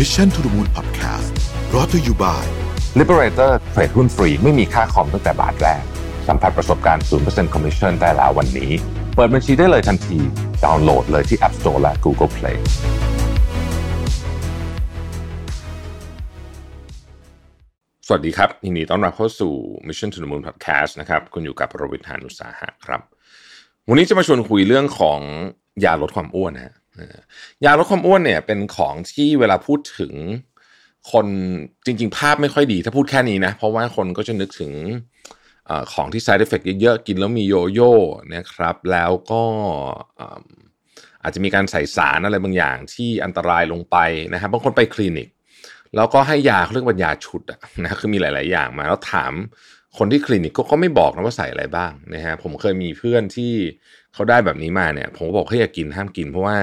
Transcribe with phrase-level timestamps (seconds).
[0.00, 1.30] Mission to the Moon Podcast
[1.74, 2.46] รอ t ธออยู่บ่าย
[2.98, 5.82] Liberator เทรดหุ้นฟรีไม่มีค่าคอมตั้งแต่บาทแรก
[6.28, 8.70] สัมผัสประสบการณ์ 0% Commission ได้แล้ววันนี้
[9.14, 10.18] เปิดบัญชีได้เลยทันที
[10.64, 12.56] ดาวน์โหลดเลยที่ App Store และ Google Play
[18.06, 19.52] สวัสดีครับยินดีต้อนรับเข้าสู่
[19.88, 23.00] Mission to the Moon Podcast นะครับ คุณอยู่กับประวิทยานุสาหะครับ
[23.88, 25.20] วันนี้จะมาชวนคุยเรื่องของ
[25.84, 26.74] ยาลดความอ้วนนะฮะ
[27.64, 30.14] ยาลดความอ้วนเนี่ยเป็นของที่เวลาพูดถึง
[31.12, 31.26] คน
[31.86, 34.72] จริง ๆ ภาพไม่ค่อยดีถ้าพูดแค่นี้นะ เพราะว่าคนก็จะนึกถึง
[35.68, 37.94] อของที่ side effect เยอะๆ กินแล้วมีโยโย่
[38.34, 39.42] นะครับ แล้วก็
[41.22, 43.96] อาจจะมีการใส่สารอะไรบางอย่างที่อันตรายลงไป
[44.32, 45.28] นะครับบางคนไปคลินิก
[45.96, 47.42] แล้วก็ให้ยาเขาเรียกว่ายาชุด
[47.82, 49.32] นะคือมีหลาย ๆ อย่างมาแล้วถาม
[49.98, 53.52] คนที่คลินิกก็ไม่บอกนะว่าใส่อะไรบ้างนะฮะผมเคยมีเพื่อนที่
[54.16, 56.58] เขาได้แบบนี้มาเนี่ย ผมก็บอกให้อย่ากินห้ามกิน เพราะว่า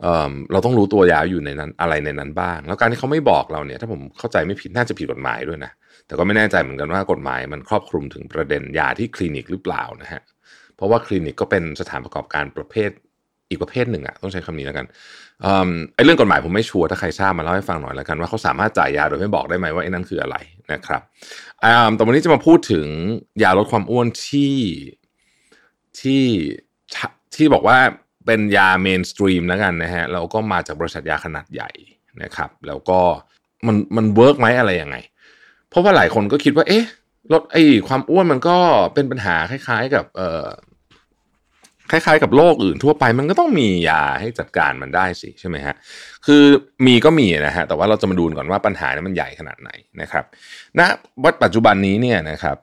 [0.00, 5.72] เเราต้องรู้ตัวยาอยู่ในนั้นอะไรในนั้นบ้าง แล้วการที่เขาไม่บอกเราเนี่ย ถ้าผมเข้าใจไม่ผิดน่าจะผิดกฎหมายด้วยนะ
[6.06, 10.22] แต่ก็ไม่แน่ใจเหมือนกันว่ากฎหมายมันครอบคลุมถึงประเด็นยาที่คลินิกหรือเปล่านะฮะ
[10.76, 12.90] เพราะว่าคลินิกก็เป็นสถานประกอบการประเภท
[13.50, 14.86] อีกประเภทหนึ่งอะต้องใช้คำนี้แล้วกัน
[15.94, 20.36] ไอ้เรื่องกฎหมายผมไม่ชัวร์ถ้าใครทราบมาเล่าให้ฟังหน่อยแล้วกันว่าเขาสามารถจ่ายยาโดยไม่บอกได้ไหมว่าไอ้นั่นคืออะไร
[20.72, 21.02] นะครับ
[21.94, 22.86] แต่วันนี้จะมาพูดถึง
[23.42, 24.54] ยาลดความอ้วนที่
[26.00, 26.22] ที่
[27.36, 27.78] ที่บอกว่า
[28.26, 31.70] เป็นยา mainstream แล้วกันนะฮะเราก็มาจากบริษัทยาขนาดใหญ่
[32.22, 33.00] นะครับ แล้วก็
[33.66, 34.96] มันมัน work ไหมอะไรยังไง
[35.68, 36.84] เพราะว่าหลายคนก็คิดว่า เอ๊ะ
[37.32, 38.56] ลดไอ้ความอ้วนมันก็
[38.94, 40.46] เป็นปัญหาคล้าย ๆ กับเอ่อ
[41.90, 45.74] คล้ายๆ กับโรคอื่นทั่วไป มันก็ต้องมียาให้จัดการมันได้สิใช่ไหมฮะ
[46.26, 46.42] คือ
[46.86, 50.24] มีก็มีนะฮะแต่ว่าเราจะมาดูก่อนว่าปัญหานี้มันใหญ่ขนาดไหนนะครับ
[50.78, 50.80] ณ
[51.24, 52.56] วัดปัจจุบันนี้เนี่ยนะครับ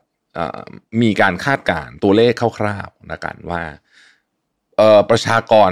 [1.02, 3.62] มีการคาดการตัวเลขคร่าวๆนะกันว่า
[5.10, 5.70] ประชากร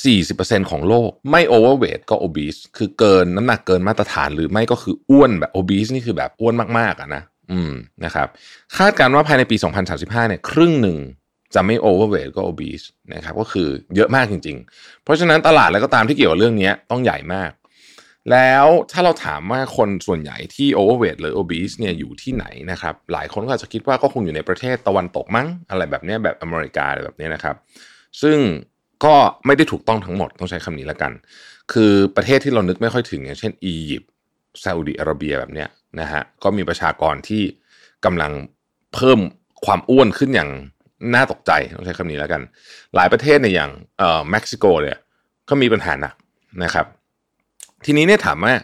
[0.00, 7.72] 40%ของโลก ไม่โอเวอร์เวทก็โอบีสคือเกินน้ำหนักเกินมาตรฐานหรือไม่ก็คืออ้วนแบบโอบีสนี่คือแบบอ้วนมากๆอะนะอืม
[8.04, 8.28] นะครับ
[8.76, 9.56] คาดการว่าภายในปี
[9.92, 10.98] 2035เนี่ยครึ่งหนึ่ง
[11.54, 12.82] จะไม่โอเวอร์เวทก็โอบีส
[13.14, 17.50] นะครับก็คือเยอะมากจริง ๆ เพราะฉะนั้นตลาดอะไรก็ตามที่เกี่ยวกับเรื่องนี้ต้องใหญ่มาก
[18.32, 27.56] แล้วถ้าเราถามว่าคนส่วนใหญ่ที่โอเวอร์เวทหรือโอบีสเนี่ยอยู่ที่ไหนนะครับหลายคนก็อาจจะคิดว่าก็คงอยู่ในประเทศตะวันตกมั้งอะไรแบบนี้แบบอเมริกาอะไรแบบนี้นะครับ
[28.22, 28.38] ซึ่ง
[29.04, 29.14] ก็
[29.46, 31.12] ไม่ได้ถูกต้องทั้งหมดต้องใช้คำนี้แล้วกัน
[31.72, 34.10] คือประเทศที่เรานึกไม่ค่อยถึงอย่างเช่นอียิปต์
[34.64, 35.68] ซาอุดิอาระเบียแบบเนี้ย
[36.00, 37.42] นะฮะก็มีประชากรที่
[38.04, 38.32] กำลัง
[38.94, 39.18] เพิ่ม
[39.66, 40.50] ความอ้วนขึ้นอย่าง
[41.14, 42.42] น่าตกใจต้องใช้คำนี้แล้วกัน
[42.94, 44.98] หลายประเทศในอย่างเอ่อเม็กซิโกเนี่ย
[45.48, 46.14] ก็มีปัญหาหนัก
[46.64, 46.86] นะครับ
[47.84, 48.54] ทีนี้เนี่ยถามว่า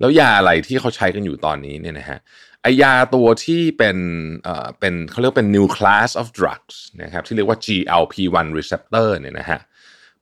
[0.00, 2.18] แล้วยาอะไรที่เขาใช้กันอยู่ตอนนี้เนี่ยนะฮะ
[2.62, 3.98] ไอ้ยาตัวที่เป็น
[4.44, 9.60] เอ่อเป็นเขาเรียกเป็น new class of drugs นะครับที่เรียกว่า GLP-1 receptor เนี่ยนะฮะ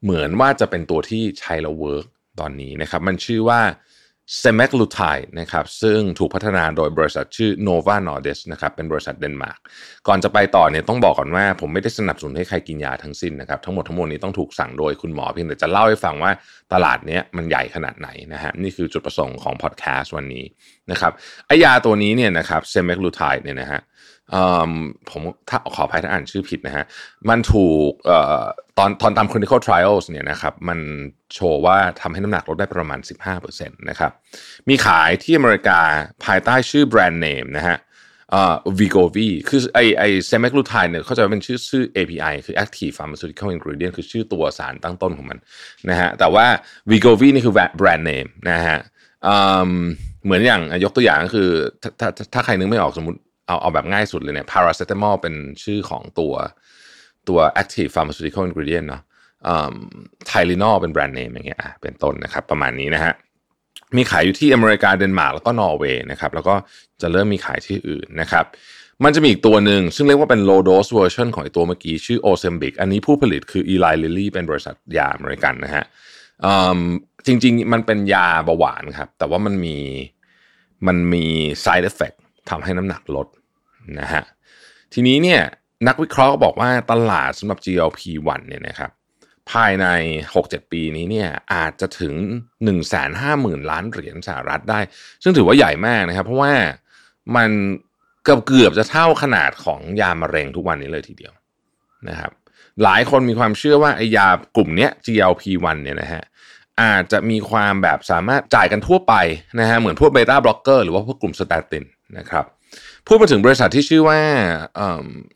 [0.03, 2.07] เหมือนว่าจะเป็นตัวที่ใช้แล้ว work
[2.41, 3.61] ตอนนี้นะครับ มันชื่อว่า
[4.43, 9.59] s e m a g l u t i d e นะครับซึ่งถูกพัฒนาโดยบริษัทชื่อ Novo Nordisk นะครับเป็นบริษัทเดนมาร์ก
[10.09, 16.33] ก่อนจะไปต่อเนี่ยต้องบอกก่อนว่า ผมไม่ได้สนับสนุนให้ใครกินยาทั้งสิ้นนะครับทั้งหมดทั้งมวลนี้ต้องถูกสั่งโดยคุณหมอเพียงแต่จะเล่าให้ฟังว่า
[16.73, 20.45] ตลาดนี้มันใหญ่ขนาดไหนนะฮะนี่คือจุดประสงค์ของพอดแคสต์วันนี้
[20.91, 21.13] นะครับ
[21.47, 23.81] ไอยาตัวนี้เนี่ยนะครับ s e m a g l u t i d e เนี่ยนะฮะ
[25.11, 26.85] ผมถ้าขออภัยถ้าอ่านชื่อผิดนะฮะ
[27.29, 27.91] มันถูก
[28.79, 30.79] ตอนตอนตาม clinical trials เนี่ยนะครับ มัน
[31.35, 33.01] โชว์ว่าทำให้น้ำหนักลดได้ประมาณ
[33.39, 34.13] 15%นะครับ
[34.69, 35.81] มีขายที่อเมริกา
[36.25, 37.79] ภายใต้ชื่อ brand name นะฮะ
[38.79, 45.39] Wegovy คือไอ้ไอ้ semaglutide เนี่ยเขาจะเป็นชื่อชื่อ API คือ Active Pharmaceutical Ingredient คือชื่อตัวสารตั้งต้นของมัน
[45.91, 46.47] นะฮะ แต่ว่า
[46.91, 48.79] Wegovy นี่คือ brand name นะฮะ
[50.25, 51.49] เหมือนอย่างยกตัวอย่างก็คือ
[52.01, 56.35] ถ้าถ้าใครนึกไม่ออกสมมติ เอาเอาแบบง่ายสุดเลยเนี่ยพาราเซตามอลเป็นชื่อของตัว
[57.29, 59.03] ตัว active pharmaceutical ingredient เนาะ
[60.27, 63.15] ไทลินอลเป็น brand name อย่างเงี้ยเป็นต้นนะครับ ประมาณนี้นะฮะ
[63.97, 66.55] มีขายอยู่ที่อเมริกาเดนมาร์กแล้วก็นอร์เวย์นะครับแล้วก็
[67.01, 68.45] จะเริ่มมีขายที่อื่นนะครับ
[69.05, 75.85] มันจะมีอีกตัวหนึ่ง ซึ่งเรียกว่าเป็น low dose version ของไอตัวเมื่อกี้ ชื่อ Ozempic อันนี้ผู้ผลิตคือ Eli Lilly เป็นบริษัทยาอเมริกันนะฮะ
[77.27, 79.77] จริง ๆ มันเป็นยาเบาหวานครับ แต่ว่ามันมี
[80.87, 81.25] มันมี
[81.65, 82.17] side effect
[82.51, 83.27] ทำให้น้ำหนักลด
[84.01, 84.23] นะฮะ
[84.93, 85.43] ทีนี้เนี่ย
[85.89, 88.91] นักวิเคราะห์ก็บอกว่าตลาดสำหรับ GLP-1 เนี่ยนะครับ
[89.51, 89.87] ภายใน
[90.33, 92.15] 6-7 ปีนี้เนี่ยอาจจะถึง
[92.93, 94.81] 150,000 ล้านเหรียญสหรัฐได้
[95.23, 96.55] ซึ่งถือว่าใหญ่มากนะครับ เพราะว่า
[97.37, 97.51] มัน
[98.25, 101.33] เกือบเกือบจะเท่าขนาดของยามะเร็งทุกวันนี้เลยทีเดียว
[102.09, 102.33] นะครับ
[102.83, 106.23] หลายคนมีความเชื่อว่าไอ้ยากลุ่มเนี้ย GLP-1 เนี่ยนะฮะ
[106.83, 109.15] อาจจะมีความแบบสามารถจ่ายกันทั่วไป
[109.61, 111.85] นะฮะเหมือนพวก beta blocker หรือว่าพวกกลุ่ม statin
[112.19, 112.45] นะครับ
[113.07, 114.19] พูดมาถึงบริษัทที่ชื่อว่า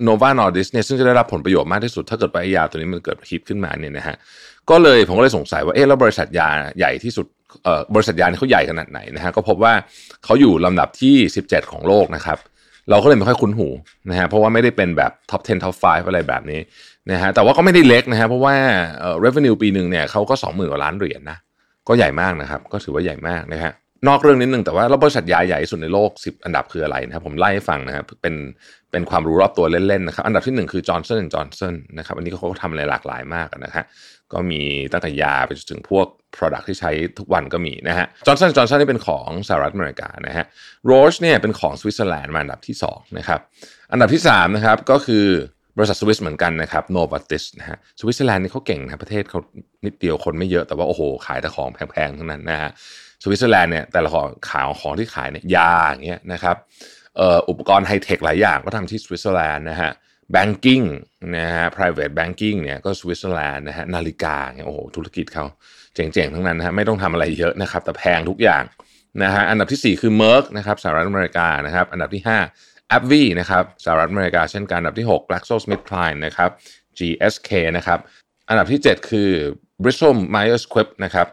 [0.02, 4.16] Novo Nordisk เนี่ยซึ่งจะได้รับผลประโยชน์มากที่สุด ถ้าเกิดไอ้ยาตัวนี้มันเกิดฮิตขึ้นมาเนี่ยนะฮะ
[4.70, 6.48] ก็เลยผมก็เลยสงสัยว่าเอ๊ะแล้วบริษัทยา
[6.78, 7.26] ใหญ่ที่สุด
[7.94, 9.72] บริษัทยาเขาใหญ่ขนาดไหนนะฮะก็พบว่า
[10.24, 11.14] เขาอยู่ลำดับที่
[11.44, 12.38] 17 ของโลกนะครับ
[12.90, 13.68] เราก็เลยไม่ค่อยคุ้นหู
[14.10, 16.60] นะฮะเพราะว่าไม่ได้เป็นแบบ top 10 top 5 อะไรแบบนี้
[17.10, 18.54] นะฮะแต่ว่าก็ไม่ได้เล็กนะฮะเพราะว่า
[19.00, 21.38] เออ revenue ปีหนึ่งเนี่ยเขาก็ 20,000กว่าล้านเหรียญนะ
[21.88, 23.72] ก็ใหญ่มากนะครับ ก็ถือว่าใหญ่มากนะฮะ
[24.08, 28.34] นอกเรื่องนิดนึงแต่ว่าแล้วบริษัทยาใหญ่สุดในโลก 10 อันดับคืออะไรนะครับผมไล่ให้ฟังนะครับเป็น
[28.90, 33.84] เป็นความรู้รอบตัวเล่นๆนะครับอันดับที่ 1 คือ Johnson & Johnson นะครับอันนี้เขาก็ทำอะไรหลากหลายมากนะฮะ
[34.32, 34.62] ก็มี
[34.92, 36.06] ตั้งแต่ยาไปจนถึงพวก
[36.36, 40.44] Product ที่ใช้ทุกวันก็มีนะฮะ Johnson & Johnson นี่เป็นของสหรัฐอเมริกานะฮะ
[40.90, 43.40] Roche เนี่ยเป็นของสวิตเซอร์แลนด์มาอันดับที่2นะครับ
[43.92, 45.26] อันดับที่3นะครับก็คือ
[45.76, 49.40] บริษัทสวิสเหมือนกันนะครับ Novartis นะฮะสวิตเซอร์แลนด์นี่เขาเก่งนะประเทศเขา
[49.86, 52.70] นิดเดียวคนไม่เยอะแต่ว่าโอ้โหขายแต่ของแพงๆทั้งนั้นนะฮะ
[53.22, 56.56] สวิตเซอร์แลนด์เนี่ยแต่ละของขาวของที่ขายเนี่ยยาอย่างเงี้ยนะครับ
[57.20, 59.90] อ,อ,อุปกรณ์ไฮเทคหลายอย่างก็ทำที่สวิตเซอร์แลนด์นะฮะ
[60.34, 60.86] banking
[61.36, 65.44] นะฮะ private banking เนี่ยก็สวิตเซอร์แลนด์นะฮะนาฬิกาเนี่ยโอ้โหธุรกิจเขา
[65.94, 68.64] เจ๋งๆ ทั้งนั้นนะฮะไม่ต้องทำอะไรเยอะนะครับ แต่แพงทุกอย่าง
[69.22, 72.22] นะฮะอันดับที่ 4 คือ Merck นะครับสหรัฐอเมริกานะครับ อันดับที่
[72.60, 76.50] 5 AbbVie นะครับสหรัฐอเมริกาเช่นกันอันดับที่ 6 GlaxoSmithKline นะครับ
[76.98, 77.98] GSK นะครับ
[78.48, 79.30] อันดับที่ 7 คือ
[79.82, 81.26] Bristol Myers Squibb นะครับ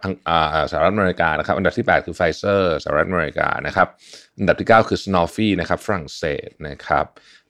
[0.71, 3.87] สหรัฐอเมริกานะครับ อันดับที่ 8 คือ Pfizer สหรัฐอเมริกานะครับ
[4.37, 7.05] อันดับที่ 9 คือ Sanofi นะครับฝรั่งเศสนะครับ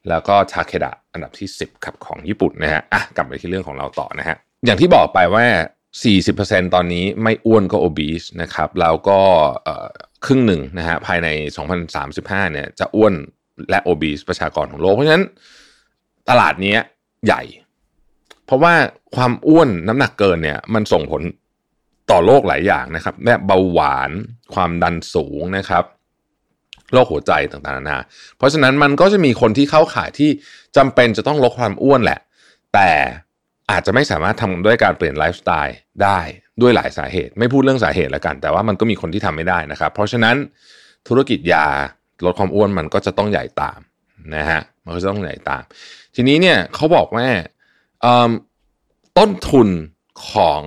[0.09, 5.45] แล้วก็ Takeda อันดับที่ 10ครับของญี่ปุ่นนะฮะอะกลับไปที่เรื่องของเราต่อนะฮะอย่างที่บอกไปว่า
[6.09, 9.19] 40%ตอนนี้ไม่อ้วนก็ obese นะครับแล้วก็
[10.25, 11.27] ครึ่งหนึ่งนะฮะภายใน
[11.91, 13.13] 2035 เนี่ยจะอ้วน
[13.69, 15.25] และ obese ประชากรของโลก เพราะฉะนั้น
[16.29, 16.75] ตลาดนี้
[17.25, 17.41] ใหญ่
[18.49, 18.75] เพราะว่า
[19.15, 21.21] ความอ้วนน้ำหนักเกินเนี่ย มันส่งผล
[22.11, 24.11] ต่อโรคหลายอย่างนะครับแม่เบาหวาน
[24.53, 25.83] ความดันสูงนะครับ
[26.93, 27.99] โรคหัวใจต่างๆนานา
[28.37, 30.29] เพราะฉะนั้นมันก็จะมีคนที่เข้าข่ายที่
[30.77, 32.19] จำเป็นจะต้องลดความอ้วนแหละ
[32.73, 32.89] แต่
[33.71, 36.19] อาจจะไม่สามารถทำด้วยการเปลี่ยนไลฟ์สไตล์ได้
[36.61, 40.35] ด้วยหลายสาเหตุ ไม่พูดเรื่องสาเหตุแล้วกัน แต่ว่ามันก็มีคนที่ทำไม่ได้นะครับ เพราะฉะนั้น
[41.07, 41.65] ธุรกิจยา
[42.25, 43.79] ลดความอ้วนมันก็จะต้องใหญ่ตาม
[44.35, 45.63] นะฮะมันก็จะต้องใหญ่ตาม
[46.15, 47.27] ทีนี้เนี่ยเขาบอกว่า
[49.17, 49.67] ต้นทุน
[50.31, 50.61] ของ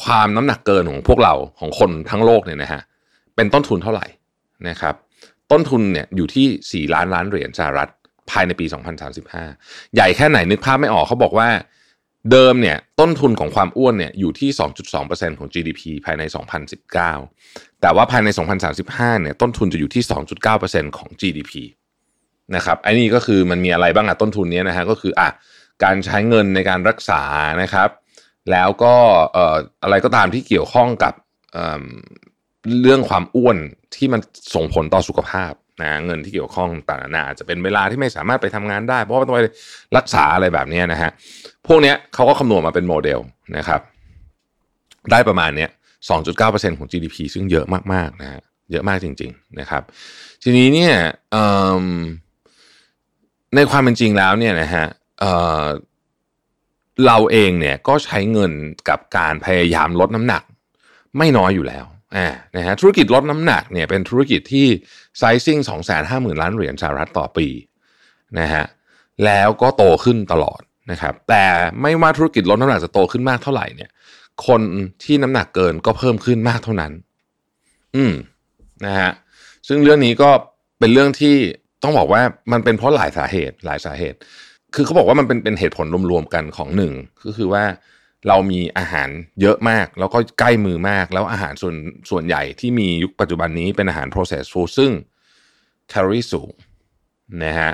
[0.00, 2.82] ความน้ำหนักเกินของพวกเราของคนทั้งโลกเนี่ยนะฮะ
[3.36, 4.06] เป็นต้นทุนเท่าไหร่
[4.68, 4.94] นะครับ
[5.50, 7.90] ต้นทุนเนี่ยอยู่ที่ 4 ล้านล้านเหรียญสหรัฐ
[8.30, 8.66] ภายในปี
[9.30, 11.48] 2035 ใหญ่แค่ไหนนึกภาพไม่ออกเขาบอกว่า
[12.30, 14.50] เดิมเนี่ยต้นทุนของความอ้วนเนี่ยอยู่ที่
[14.94, 16.22] 2.2%ของ GDP ภายใน
[17.02, 18.28] 2019 แต่ว่าภายใน
[18.74, 20.02] 2035 เนี่ยต้นทุนจะอยู่ที่
[20.50, 21.52] 2.9%ของ GDP
[22.56, 25.28] นะครับไอ้นี่ก็คือมันมีอะไรบ้างอะต้นทุนนี้นะฮะก็คืออะ
[25.84, 27.22] การใช้เงินในการรักษา
[27.62, 27.88] นะครับ
[28.50, 28.94] แล้วก็
[29.36, 29.38] อ
[29.82, 31.14] อะไรก็ตามที่เกี่ยวข้องกับ
[31.52, 33.56] เเรื่องความอ้วน
[33.94, 34.20] ที่มัน
[34.54, 35.52] ส่งผลต่อสุขภาพ
[35.82, 39.42] นะเงินที่เกี่ยวข้องต่างๆนาจะเป็นเวลาที่ไม่สามารถไปทำงานได้ เพราะว่าต้องไป
[39.96, 41.10] รักษาอะไรแบบนี้นะฮะ
[41.66, 43.20] พวกนี้เขาก็คำนวณมาเป็นโมเดล
[43.56, 43.80] นะครับ
[45.10, 45.70] ได้ประมาณเนี้ย
[46.24, 49.82] 2.9%ของ GDP ซึ่งเยอะมากๆนะฮะเยอะมากจริง ๆนะครับ
[50.42, 50.94] ทีนี้เนี่ย
[53.54, 54.86] ในความเป็นจริงแล้วเนี่ยนะฮะ
[55.22, 58.52] เเราเองเนี่ยก็ใช้เงิน
[58.88, 60.42] กับการพยายามลดน้ำหนัก
[61.18, 61.84] ไม่น้อยอยู่แล้ว
[62.16, 64.66] อ่านะฮะธุรกิจลดน้ำหนักเนี่ยเป็นธุรกิจที่
[65.18, 67.48] ไซซิ่ง2 5 0 0 0 0 ล้านเหรียญสหรัฐต่อปี
[68.38, 68.64] นะฮะ
[69.24, 70.60] แล้วก็โตขึ้นตลอด
[70.90, 71.44] นะครับแต่
[71.82, 73.90] ไม่ว่าธุรกิจลดน้ำหนักจะโตขึ้นมากเท่าไหร่เนี่ย
[74.46, 74.60] คน
[75.04, 76.92] ที่น้ำหนักเกินก็เพิ่มขึ้นมากเท่านั้น
[77.96, 78.14] อืม
[78.86, 79.10] นะฮะ
[79.68, 80.30] ซึ่งเรื่องนี้ก็
[80.78, 81.36] เป็นเรื่องที่
[81.82, 84.18] ต้องบอกว่ามันเป็นเพราะหลายสาเหตุหลายสาเหตุ
[84.74, 86.92] คือเขาบอกว่ามันเป็นเป็นเหตุผลรวมๆกันของหนึ่ง
[87.24, 87.64] ก็คือว่า
[88.28, 89.08] เรามีอาหาร
[89.40, 91.76] เยอะมาก แล้วก็ใกล้มือมาก แล้วอาหารส่วน
[92.10, 94.90] ส่วนใหญ่ที่มียุคปัจจุบันนี้เป็นอาหาร processed food ซึ่ง
[95.88, 96.50] แคลอรี่สูง
[97.44, 97.72] นะฮะ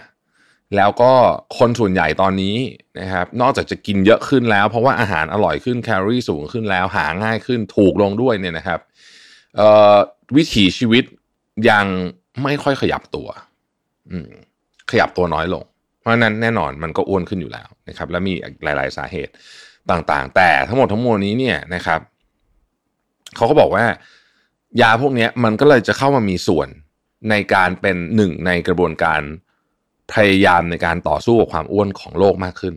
[0.77, 1.13] แล้วก็
[1.59, 2.57] คนส่วนใหญ่ตอนนี้
[3.01, 8.81] นะครับนอกจากจะกินเยอะขึ้นแล้ว เพราะว่าอาหารอร่อยขึ้นแคลอรี่สูงขึ้นแล้วหาง่ายขึ้นถูกลงด้วยเนี่ยนะครับ
[10.37, 11.05] วิถีชีวิต
[11.71, 11.87] ยัง
[12.43, 13.29] ไม่ค่อยขยับตัว
[14.91, 15.65] ขยับตัวน้อยลง
[16.01, 18.33] เพราะนั้นแน่นอนมันก็อ้วนขึ้นอยู่แล้วนะครับและมี
[18.65, 19.33] หลาย ๆ สาเหตุ
[19.91, 22.01] ต่างๆ แต่ทั้งหมดทั้งมวลนี้เนี่ยนะครับ
[23.37, 23.85] เขาก็บอกว่า
[24.81, 26.69] ยาพวกนี้มันก็เลยจะเข้ามามีส่วน
[27.31, 29.21] ในการเป็นหนึ่งในกระบวนการ
[30.13, 32.75] พยายามในการต่อสู้กับความอ้วนของโลกมากขึ้น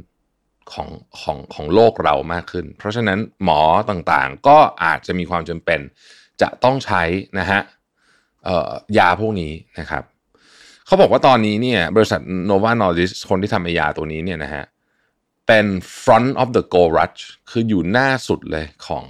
[0.74, 0.90] ของ
[1.22, 5.80] ของของโลกเรามากขึ้น เพราะฉะนั้นหมอต่างๆก็อาจจะมีความจำเป็น
[6.42, 7.04] จะต้องใช้
[7.40, 7.62] นะฮะ
[8.98, 10.04] ยาพวกนี้นะครับ
[10.92, 14.66] เขาบอกว่าตอนนี้เนี่ยบริษัท Nova Nordisk คนที่ทำยาตัวนี้เนี่ยนะฮะ
[15.48, 15.66] เป็น
[16.04, 19.06] front of the gold rush คืออยู่หน้าสุดเลยของ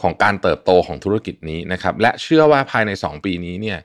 [0.00, 3.78] ของการเติบโตของธุรกิจนี้นะครับ และเชื่อว่าภายใน 2 ปีนี้เนี่ย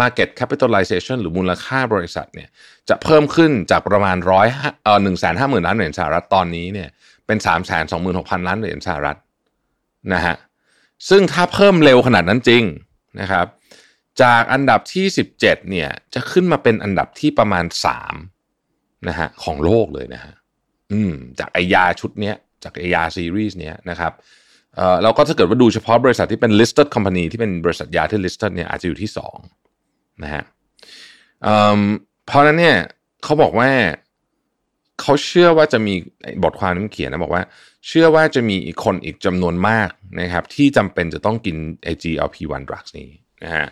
[0.00, 2.48] market capitalization หรือมูลค่าบริษัทเนี่ย
[2.88, 4.46] จะเพิ่มขึ้นจากประมาณร้อย
[4.84, 6.88] เอ่อหนึ่งแสนห้าหมื่นล้านเหรียญสหรัฐตอนนี้เนี่ย
[7.26, 9.18] เป็นสามแสนสองหมื่นหกพันล้านเหรียญสหรัฐ
[10.12, 10.36] นะฮะ
[11.08, 12.62] ซึ่งถ้าเพิ่มเร็วขนาดนั้นจริง
[13.20, 13.46] นะครับ
[14.22, 15.06] จากอันดับที่
[15.36, 17.64] 17เนี่ยจะขึ้นมาเป็นอันดับที่ประมาณ
[18.34, 20.34] 3นะฮะของโลกเลยนะฮะ
[20.92, 24.12] อืมจากไอยาชุดเนี้ยจากไอยาซีรีส์เนี้ยนะครับ
[24.76, 29.10] เอ่อแล้วก็ถ้าเกิดว่าดูเฉพาะบริษัทที่เป็น listed company ที่เป็นบริษัทยาที่ listed เนี่ยอาจจะอยู่ที่
[29.66, 30.42] 2นะฮะ
[31.42, 31.80] เอ่อ
[32.26, 32.76] เพราะนั้นเนี่ย
[33.24, 33.70] เขาบอกว่า
[35.00, 35.94] เขาเชื่อว่าจะมี
[36.42, 37.42] บทความนี้เขียนนะบอกว่า
[37.86, 39.88] เชื่อว่าจะมีอีกคนอีกจำนวนมาก
[40.20, 41.56] นะครับที่จำเป็นจะต้องกิน
[42.02, 43.10] GLP-1 drugs นี้
[43.42, 43.66] นะฮะ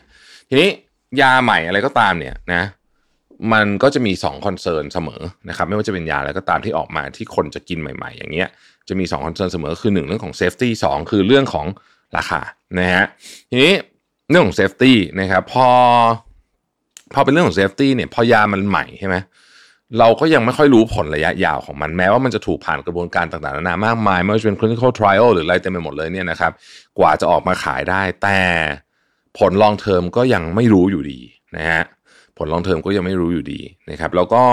[0.49, 0.71] ทีนี้
[1.21, 2.63] ยาใหม่อะไรก็ตามเนี่ยนะ
[3.53, 8.49] มันก็จะมี2 concern เสมอนะครับไม่ว่าจะเป็นยาอะไรก็ตามที่ออกมาที่คนจะกินใหม่ ๆ อย่างเงี้ย
[8.89, 11.67] จะมี2 concern เสมอคือ 1 เรื่องของ safety 2คือเรื่องของ
[12.17, 12.41] ราคา
[12.79, 13.05] นะฮะ
[13.51, 13.75] ทีนี้
[14.31, 15.69] เรื่องของ safety นะครับพอ
[17.15, 19.17] พอเป็นเรื่องของ safety เนี่ยพอยามันใหม่ใช่ไหม
[19.99, 26.53] เราก็ยังไม่ค่อยรู้ผลระยะยาวของมันแม้ว่ามันจะถูกผ่านกระบวนการต่างๆนานามากมายไม่ว่าจะเป็น clinical trial หรืออะไรเต็มไปหมดเลยเนี่ยนะครับ
[26.99, 28.39] กว่าจะออกมาขายได้แต่
[29.39, 31.21] ผล long term ก็ยังไม่รู้อยู่ดี
[31.57, 31.83] นะฮะ
[32.39, 33.61] ผล long term ก็ยังไม่รู้อยู่ดี
[33.91, 34.45] นะครับ แล้วก็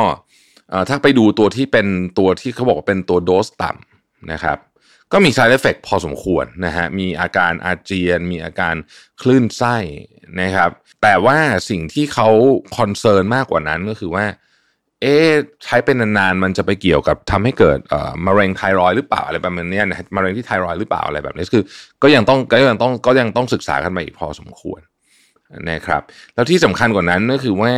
[0.89, 1.88] ถ้าไปดูตัวที่เป็น
[2.19, 4.57] ตัวที่เขาบอกว่าเป็นตัวโดสต่ำนะครับ
[5.12, 8.75] ก็มี side effect พอสมควรนะฮะมีอาการอาเจียน มีอาการ
[9.21, 9.77] คลื่นไส้
[10.41, 10.71] นะครับ
[11.01, 11.38] แต่ว่า
[11.69, 12.29] สิ่งที่เขา
[12.77, 14.25] คอนเซิร์นมากกว่านั้นก็คือว่า
[15.01, 15.15] เอ๊
[15.63, 17.79] ใช้เป็นนานๆมันจะไปเกี่ยวกับทำให้เกิด
[18.25, 21.63] มะเร็งไทรอยหรือเปล่าอะไรแบบนี้นะมะเร็งที่ไทรอยหรือเปล่าอะไรแบบนี้คือ
[22.03, 24.81] ก็ยังต้องก็ยังต้องก็ยังต้องศึกษากันไปอีกพอสมควร
[25.69, 26.01] นะครับ
[26.35, 27.73] แล้วที่สำคัญกว่านั้นก็คือว่า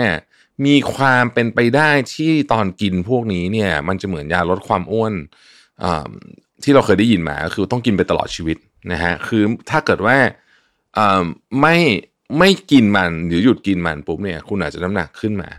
[0.65, 5.13] มีความเป็นไปได้ที่ตอนกินพวกนี้เนี่ย มันจะเหมือนยาลดความอ้วน
[6.63, 8.57] ที่เราเคยได้ยินมาคือต้องกินไปตลอดชีวิต
[8.91, 10.17] นะฮะคือถ้าเกิดว่า
[11.61, 11.77] ไม่
[12.39, 15.49] ไม่กินมันหรือหยุดกินมันปุ๊บเนี่ย คุณอาจจะน้ำหนักขึ้นมา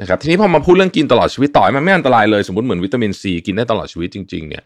[0.00, 4.62] นะครับทีนี้พอมาพูดเรื่องกินตลอดชีวิตต่อให้มันไม่อันตรายเลยสมมติเหมือนวิตามินซีกินได้ตลอดชีวิตจริงๆเนี่ย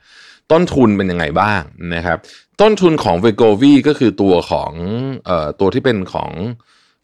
[0.52, 1.62] ต้นทุนเป็นยังไงบ้าง
[1.94, 2.18] นะครับ
[2.60, 4.70] ต้นทุนของ Wegovy ก็คือตัวของ
[5.26, 6.30] เอ่อตัวที่เป็นของ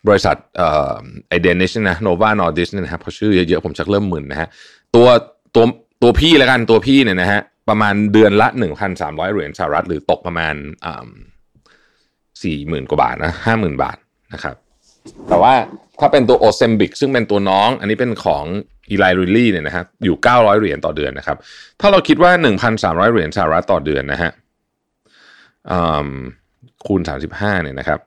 [0.07, 0.97] บริษัทเอ่อ
[1.29, 4.49] ไอ Danish นะ Novo Nordisk นะครับเพราะชื่อเยอะๆผมชักเริ่มหมื่นนะฮะ
[4.95, 5.07] ตัว
[5.55, 5.65] ตัว
[6.03, 8.49] ตัวพี่แล้วกันตัวพี่เนี่ยนะฮะประมาณเดือนละ
[8.91, 10.55] 1,300 เหรียญสหรัฐหรือตกประมาณ
[12.43, 13.97] สี่หมื่นกว่าบาทนะห้าหมื่นบาท
[14.35, 14.57] นะครับ
[15.29, 15.55] แต่ว่า
[16.01, 18.45] ถ้าเป็นตัวโอเซมบิกซึ่งเป็นตัวน้อง อันนี้เป็นของ
[18.91, 21.37] อีไลริลี่เนี่ยนะครับอยู่ 900 เหรียญต่อเดือนนะครับ
[21.81, 22.33] ถ้าเราคิดว่า
[22.73, 24.31] 1,300 เหรียญสหรัฐต่อเดือนนะฮะ
[26.87, 27.01] คูณ
[27.33, 28.01] 35เนี่ยนะครับ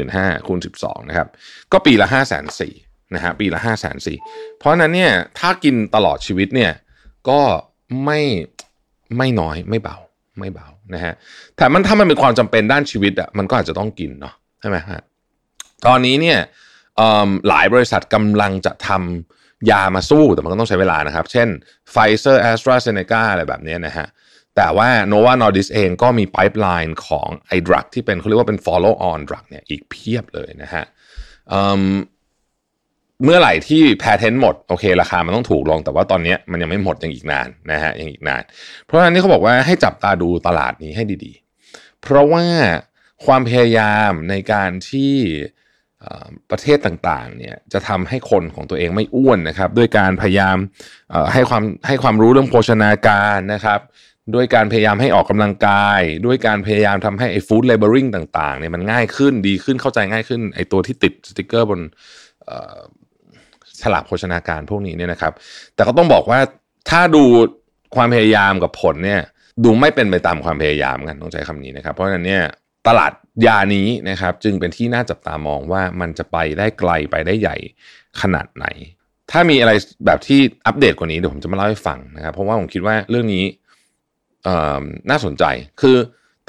[0.00, 1.28] 45,000คูณ 12นะครับ
[1.72, 6.72] ก็ปีละ 5 4 0 0 0นะฮะปีละ 5 4 0 0 0เพราะนั้นเนี่ยถ้ากินตลอดชีวิตเนี่ย
[7.28, 7.40] ก็
[8.04, 8.20] ไม่
[9.16, 9.96] ไม่น้อยไม่เบา
[10.38, 11.14] ไม่เบานะฮะ
[11.56, 15.00] แต่มันถ้ามันเป็นความจำเป็นด้านชีวิตอะมันก็อาจจะต้องกินเนาะใช่ไหมฮะ
[15.86, 16.38] ตอนนี้เนี่ย
[17.48, 21.48] หลายบริษัทกำลังจะทำยามาสู้แต่มันก็ต้องใช้เวลานะครับ เช่น
[21.92, 24.06] Pfizer AstraZeneca อะไรแบบนี้นะฮะ
[24.56, 30.84] แต่ว่า Nova Nordisk เองก็มี pipeline ของไอ้ดรักที่เป็นเขาเรียกว่าเป็น follow on drug เนี่ยอีกเพียบเลยนะฮะ
[33.24, 38.42] เมื่อไหร่ที่แพทเทนหมดโอเค ราคามันต้องถูกลง แต่ว่าตอนนี้มันยังไม่หมดยังอีกนานนะฮะยังอีกนาน
[38.84, 42.44] เพราะฉะนั้นนี่เขาบอกว่าให้จับตาดูตลาดนี้ให้ดีๆ เพราะว่า
[43.24, 45.14] ความพยายามในการที่
[46.50, 50.56] ประเทศต่างๆเนี่ยจะทำให้คนของตัวเองไม่อ้วนนะครับ ด้วยการพยายาม
[51.32, 53.80] ให้ความให้ความรู้เรื่องโภชนาการนะครับ
[54.34, 61.80] ด้วยการพยายามให้ออกกำลังกาย ด้วยการพยายามทำให้ไอ้ฟู้ดเลเบอริงต่างๆเนี่ยมันง่ายขึ้นดีขึ้นเข้าใจง่ายขึ้นไอ้ตัวที่ติดสติกเกอร์บน
[63.82, 65.32] ฉลากโภชนาการพวกนี้เนี่ยนะครับ
[65.74, 66.40] แต่ก็ต้องบอกว่า
[66.90, 67.24] ถ้าดู
[67.96, 69.22] ความพยายามกับผลเนี่ย
[69.64, 72.44] ดูไม่เป็นไปตามความพยายามกันต้องใช้คำนี้นะครับ เพราะฉะนั้นเนี่ย
[72.86, 73.12] ตลาด
[73.46, 77.56] ยานี้นะครับ จึงเป็นที่น่าจับตามองว่ามันจะไปได้ไกลไปได้ใหญ่
[78.20, 78.66] ขนาดไหน
[79.30, 79.72] ถ้ามีอะไร
[80.06, 83.44] แบบที่อัปเดตกว่านี้เดี๋ยวผมจะมาเล่าให้ฟังนะครับ เพราะว่าผมคิดว่าเรื่องนี้
[85.10, 85.44] น่าสนใจ
[85.80, 85.96] คือ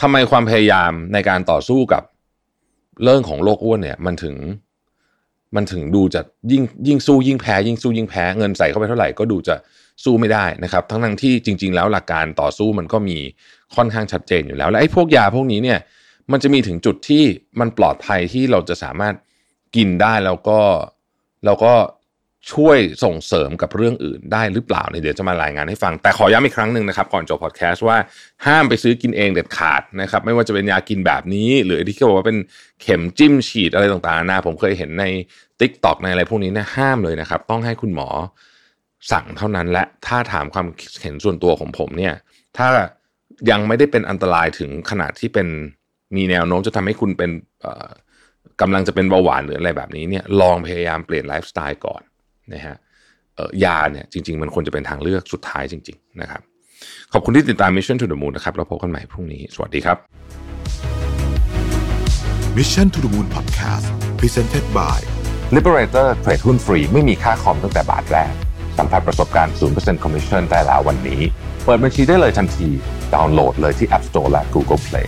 [0.01, 2.03] ทำไมความพยายามในการต่อสู้กับ
[3.03, 4.35] เรื่องของโรคอ้วนเนี่ย มันถึง
[5.55, 6.21] มันถึงดูจะ
[6.51, 9.55] ยิ่งยิ่งสู้ยิ่งแพ้ ยิ่งสู้ยิ่งแพ้เงินใส่เข้าไปเท่าไหร่ก็ดูจะ
[10.03, 13.17] สู้ไม่ได้นะครับ ทั้งทั้งที่จริง ๆ แล้วหลักการต่อสู้มันก็มี
[13.75, 15.79] ค่อนข้างชัดเจนอยู่แล้ว และไอ้พวกยาพวกนี้เนี่ย
[16.33, 17.23] มันจะมีถึงจุดที่
[17.59, 19.15] มันปลอดภัยที่เราจะสามารถ
[19.75, 20.59] กินได้แล้วก็
[21.45, 21.73] แล้วก็
[22.53, 27.97] ช่วยส่งเสริมกับเรื่องอื่นได้หรือเปล่าเดี๋ยวจะมารายงานให้ฟัง แต่ขอย้ำอีกครั้งหนึ่งนะครับ ก่อนจบพอดแคสต์ว่า
[28.45, 32.37] ห้ามไปซื้อกินเองเด็ดขาดนะครับไม่ว่าจะเป็นยากินแบบนี้ หรือที่เขาบอกว่าเป็น
[32.81, 35.05] เข็มจิ้มฉีดอะไรต่างๆนะผมเคยเห็นใน
[35.59, 38.09] t ิ k t o k ในอะไรพวกนี้นะห้ามเลยนะครับ ต้องให้คุณหมอ
[39.11, 40.67] สั่งเท่านั้นและถ้าถามความ
[41.01, 42.13] เห็นส่วนตัวของผมเนี่ย
[42.57, 42.67] ถ้า
[43.49, 45.47] ยังไม่ได้เป็นอันตรายถึงขนาดที่เป็น
[46.15, 47.31] มีแนวโน้มจะทำให้คุณเป็น
[48.61, 52.01] กำลังจะเป็นเบาหวานหรืออะไรแบบนี้เนี่ยลองพยายามเปลี่ยนไลฟ์สไตล์ก่อน
[52.53, 52.75] นะฮะ
[53.35, 56.41] เอ่อยาเนี่ยจริง ๆ มันควรจะเป็นทางเลือกสุดท้ายจริง ๆ นะครับ
[57.13, 59.97] ขอบคุณที่ติดตาม Mission to the Moon นะครับเราพบกันใหม่พรุ่งนี้ สวัสดีครับ
[62.57, 63.87] Mission to the Moon Podcast
[64.19, 64.99] Presented by
[65.55, 68.33] Liberator เทรดหุ้นฟรีไม่มีค่าคอมตั้งแต่บาทแรก
[68.77, 71.21] สัมผัสประสบการณ์ 0% Commission ได้แล้ววันนี้
[71.65, 72.67] เปิดบัญชีได้เลยทันที
[73.13, 75.07] ดาวน์โหลดเลยที่ App Store และ Google Play